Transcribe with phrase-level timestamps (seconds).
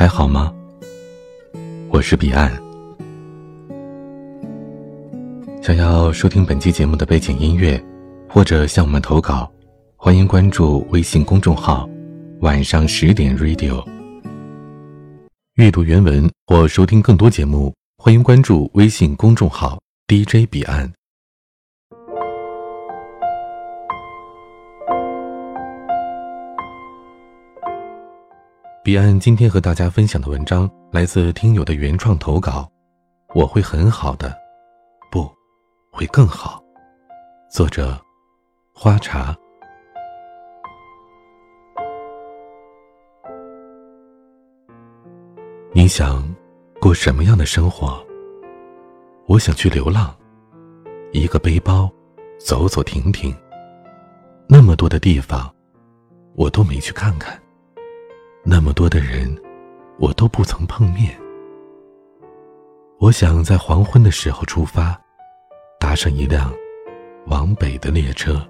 [0.00, 0.50] 还好吗？
[1.90, 2.50] 我是彼岸。
[5.60, 7.78] 想要收听本期节目的背景音乐，
[8.26, 9.52] 或者向我们投稿，
[9.96, 11.86] 欢迎关注微信公众号
[12.40, 13.84] “晚上十点 Radio”。
[15.56, 19.78] 阅读原文或收听更多节目，欢迎关注微信公众号
[20.08, 20.90] “DJ 彼岸”。
[28.90, 32.68] 彼岸今天和大家分享的文章来自听友的原创投稿，
[33.36, 34.36] 我会很好的，
[35.12, 35.30] 不，
[35.92, 36.60] 会更好。
[37.48, 37.96] 作者：
[38.74, 39.32] 花茶。
[45.72, 46.28] 你想
[46.80, 48.04] 过什么样的生活？
[49.26, 50.12] 我想去流浪，
[51.12, 51.88] 一个背包，
[52.40, 53.32] 走走停停。
[54.48, 55.48] 那么多的地方，
[56.34, 57.40] 我都没去看看。
[58.42, 59.36] 那么多的人，
[59.98, 61.14] 我都不曾碰面。
[62.98, 64.98] 我想在黄昏的时候出发，
[65.78, 66.52] 搭上一辆
[67.26, 68.40] 往北的列车。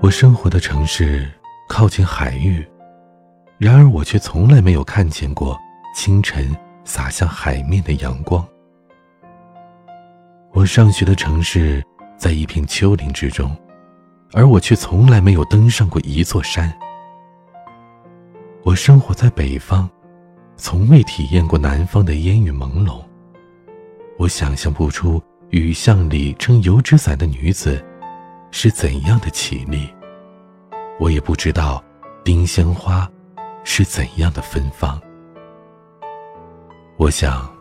[0.00, 1.30] 我生活的城市
[1.68, 2.66] 靠近海域，
[3.58, 5.58] 然而我却从来没有看见过
[5.94, 8.44] 清晨洒向海面的阳光。
[10.52, 11.84] 我上学的城市
[12.16, 13.54] 在一片丘陵之中，
[14.32, 16.72] 而我却从来没有登上过一座山。
[18.64, 19.88] 我生活在北方，
[20.56, 23.02] 从未体验过南方的烟雨朦胧。
[24.16, 27.84] 我想象不出雨巷里撑油纸伞的女子
[28.52, 29.92] 是怎样的绮丽，
[31.00, 31.82] 我也不知道
[32.22, 33.10] 丁香花
[33.64, 35.00] 是怎样的芬芳。
[36.96, 37.52] 我想，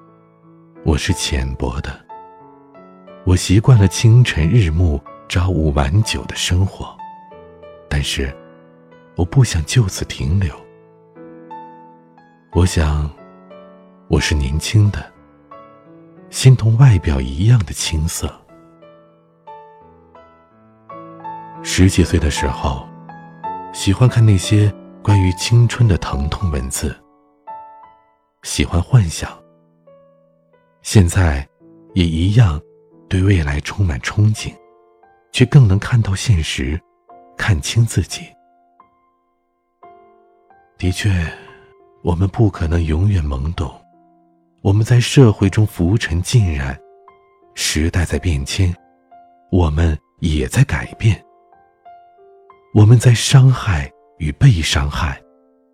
[0.85, 1.99] 我是浅薄的。
[3.25, 6.95] 我习惯了清晨日暮、朝五晚九的生活，
[7.89, 8.31] 但是，
[9.15, 10.53] 我不想就此停留。
[12.53, 13.09] 我想，
[14.09, 15.09] 我是年轻的，
[16.29, 18.29] 心同外表一样的青涩。
[21.63, 22.85] 十几岁的时候，
[23.71, 26.93] 喜欢看那些关于青春的疼痛文字，
[28.43, 29.31] 喜欢幻想。
[30.81, 31.47] 现在，
[31.93, 32.59] 也一样，
[33.07, 34.53] 对未来充满憧憬，
[35.31, 36.77] 却更能看到现实，
[37.37, 38.23] 看清自己。
[40.77, 41.09] 的确。
[42.03, 43.71] 我们不可能永远懵懂，
[44.61, 46.75] 我们在社会中浮沉浸染，
[47.53, 48.73] 时代在变迁，
[49.51, 51.23] 我们也在改变。
[52.73, 55.21] 我们在伤害与被伤害，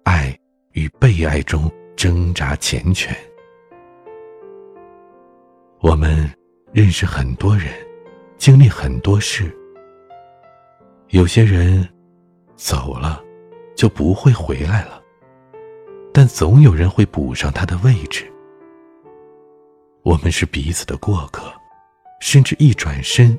[0.03, 0.37] 爱
[0.73, 3.15] 与被爱中挣扎缱绻。
[5.79, 6.29] 我们
[6.73, 7.71] 认识很多人，
[8.37, 9.55] 经历很多事。
[11.09, 11.87] 有些人
[12.57, 13.23] 走了，
[13.77, 14.96] 就不会回来了。
[16.17, 18.25] 但总有人会补上他的位置。
[20.01, 21.53] 我们是彼此的过客，
[22.19, 23.37] 甚至一转身，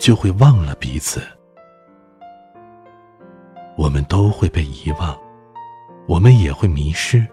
[0.00, 1.22] 就会忘了彼此。
[3.76, 5.16] 我们都会被遗忘，
[6.08, 7.24] 我们也会迷失。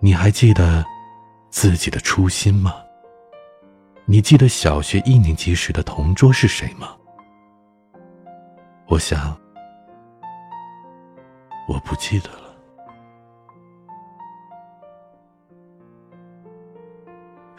[0.00, 0.84] 你还记得
[1.48, 2.74] 自己的初心吗？
[4.04, 6.88] 你记得小学一年级时的同桌是谁吗？
[8.88, 9.40] 我想，
[11.68, 12.45] 我不记得了。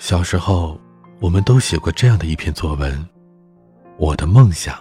[0.07, 0.79] 小时候，
[1.19, 2.97] 我们都写过这样的一篇作文，
[3.97, 4.73] 《我的梦想》。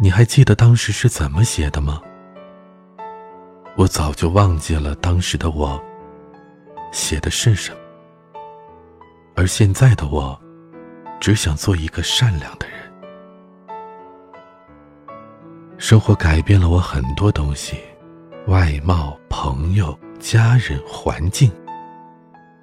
[0.00, 2.02] 你还记得当时是怎么写的吗？
[3.76, 5.80] 我早就忘记了当时的我
[6.90, 7.78] 写的是什么，
[9.36, 10.36] 而现在的我，
[11.20, 12.76] 只想做一个善良的人。
[15.78, 17.76] 生活改变了我很多东西，
[18.48, 21.48] 外貌、朋友、家人、环境。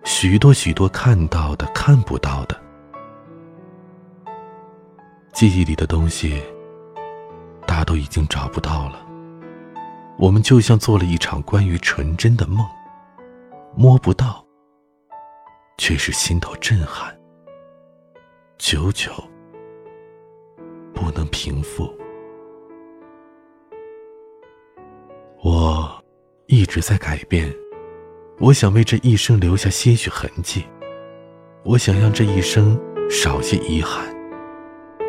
[0.03, 2.59] 许多许多看到的、看不到的，
[5.33, 6.41] 记忆里的东西，
[7.65, 9.05] 大都已经找不到了。
[10.17, 12.65] 我们就像做了一场关于纯真的梦，
[13.75, 14.45] 摸不到，
[15.77, 17.17] 却是心头震撼，
[18.57, 19.11] 久久
[20.93, 21.91] 不能平复。
[25.41, 26.03] 我
[26.47, 27.62] 一直在改变。
[28.39, 30.65] 我想为这一生留下些许痕迹，
[31.63, 34.03] 我想让这一生少些遗憾，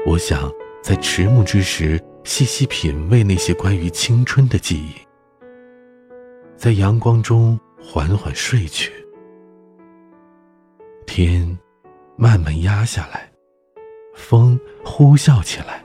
[0.06, 4.94] 我想在迟暮之时细细品味那些关于青春的记忆，
[6.56, 8.92] 在阳光中缓缓睡去，
[11.06, 11.58] 天
[12.16, 13.32] 慢慢压下来，
[14.14, 15.82] 风呼啸起来，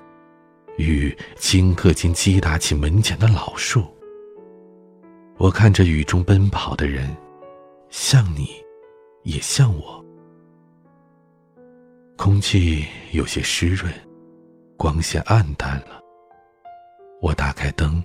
[0.78, 3.86] 雨顷刻间击打起门前的老树，
[5.38, 7.16] 我看着雨中奔跑的人，
[7.90, 8.50] 像你，
[9.24, 10.04] 也像我。
[12.16, 13.92] 空气有些湿润，
[14.78, 16.00] 光线暗淡了。
[17.22, 18.04] 我打开灯，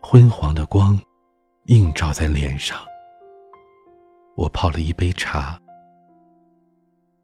[0.00, 1.00] 昏黄的光
[1.66, 2.78] 映照在脸上。
[4.36, 5.60] 我泡了一杯茶，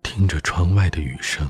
[0.02, 1.48] 听着窗外的雨声。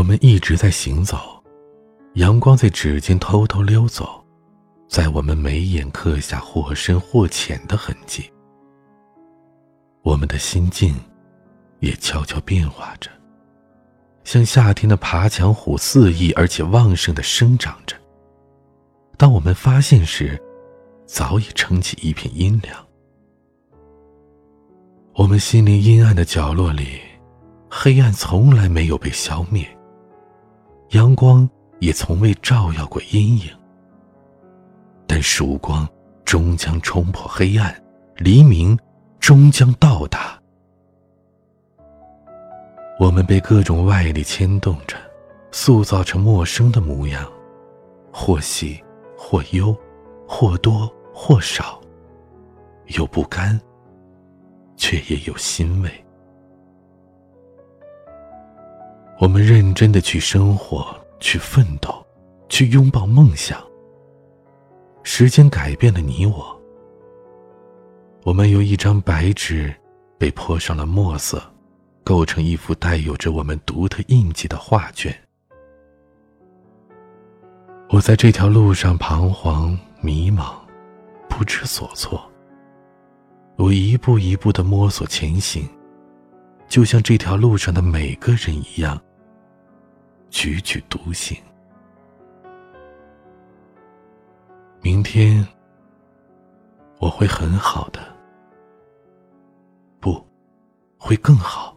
[0.00, 1.18] 我们一直在行走，
[2.14, 4.24] 阳光在指尖偷偷溜走，
[4.88, 8.24] 在我们眉眼刻下或深或浅的痕迹。
[10.00, 10.94] 我们的心境
[11.80, 13.10] 也悄悄变化着，
[14.24, 17.94] 像夏天的爬墙虎肆意而且旺盛的生长着。
[19.18, 20.42] 当我们发现时，
[21.04, 22.74] 早已撑起一片阴凉。
[25.12, 27.02] 我们心灵阴暗的角落里，
[27.68, 29.68] 黑暗从来没有被消灭。
[30.90, 31.48] 阳光
[31.78, 33.44] 也从未照耀过阴影，
[35.06, 35.88] 但曙光
[36.24, 37.72] 终将冲破黑暗，
[38.16, 38.76] 黎明
[39.20, 40.36] 终将到达。
[42.98, 44.96] 我们被各种外力牵动着，
[45.52, 47.30] 塑造成陌生的模样，
[48.12, 48.82] 或喜
[49.16, 49.74] 或忧，
[50.26, 51.80] 或多或少，
[52.88, 53.58] 有不甘，
[54.76, 56.04] 却也有欣慰。
[59.20, 61.94] 我们认真的去生活，去奋斗，
[62.48, 63.62] 去拥抱梦想。
[65.02, 66.58] 时间改变了你我，
[68.24, 69.74] 我们由一张白纸
[70.16, 71.42] 被泼上了墨色，
[72.02, 75.14] 构成一幅带有着我们独特印记的画卷。
[77.90, 80.54] 我在这条路上彷徨迷茫，
[81.28, 82.26] 不知所措。
[83.56, 85.68] 我一步一步的摸索前行，
[86.68, 88.98] 就像这条路上的每个人一样。
[90.30, 91.36] 踽踽独行。
[94.80, 95.46] 明天
[96.98, 98.00] 我会很好的，
[100.00, 100.26] 不
[100.98, 101.76] 会更好。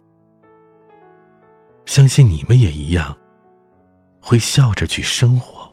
[1.86, 3.16] 相信你们也一样，
[4.22, 5.70] 会笑着去生活，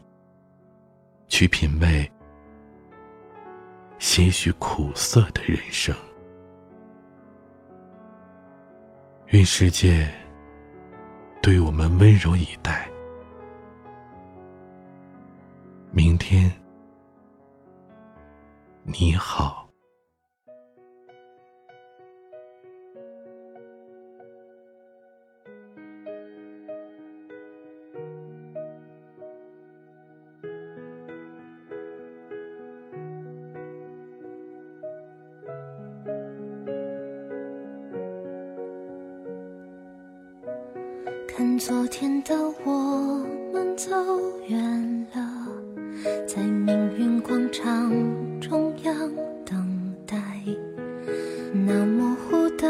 [1.29, 2.11] 去品味
[3.99, 5.95] 些许苦涩的人生。
[9.29, 10.20] 愿世界。
[11.43, 12.87] 对我们温柔以待，
[15.91, 16.53] 明天
[18.83, 19.60] 你好。
[41.61, 42.35] 昨天的
[42.65, 42.73] 我
[43.53, 43.91] 们走
[44.49, 45.47] 远了，
[46.27, 47.93] 在命运广场
[48.41, 48.95] 中央
[49.45, 50.17] 等待。
[51.53, 52.67] 那模糊的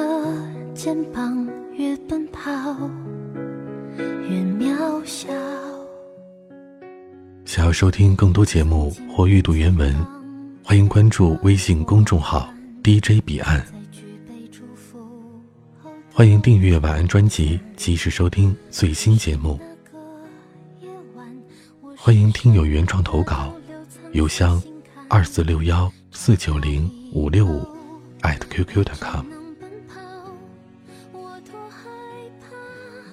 [0.74, 2.50] 肩膀，越奔跑
[3.98, 5.32] 越渺小。
[7.44, 9.94] 想要收听更多节目或阅读原文，
[10.64, 13.64] 欢迎关注微信公众号 DJ 彼岸。
[16.20, 19.58] 欢迎订阅晚安专辑，及时收听最新节目。
[21.96, 23.50] 欢迎听友原创投稿，
[24.12, 24.62] 邮箱
[25.08, 27.66] 二四六幺四九零五六五
[28.20, 29.24] 艾特 qq.com。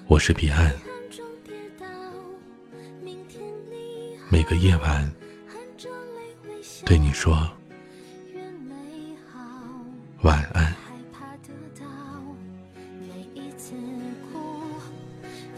[0.08, 0.76] 我是彼岸，
[4.30, 5.10] 每个夜晚
[6.84, 7.50] 对你说
[10.24, 10.44] 晚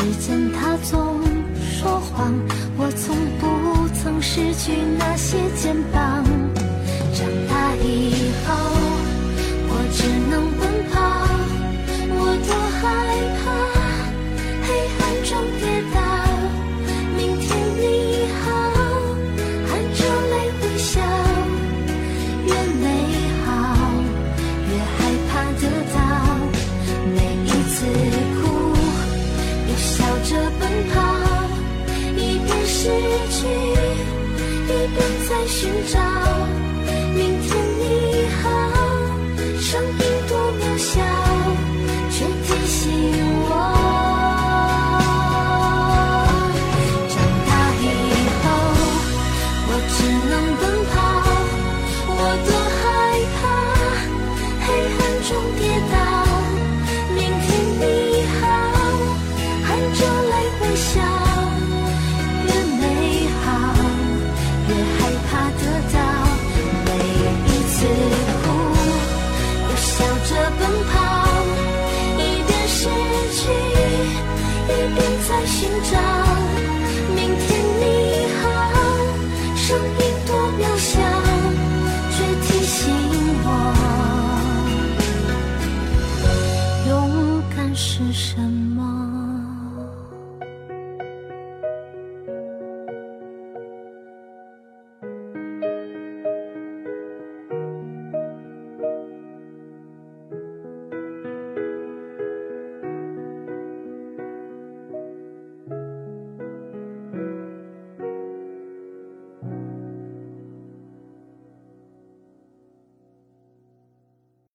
[0.00, 1.20] 时间它总
[1.60, 2.32] 说谎
[2.78, 6.24] 我从不曾失去那些肩膀。
[7.12, 8.69] 长大以后
[35.84, 36.49] 找。
[75.82, 76.29] 找